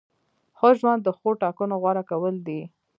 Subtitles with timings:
[0.57, 2.61] ښه ژوند د ښو ټاکنو غوره کول دي.